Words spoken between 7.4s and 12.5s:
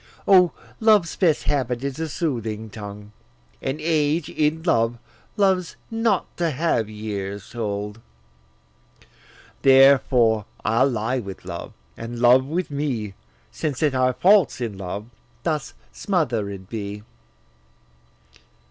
told. Therefore, I'll lie with love, and love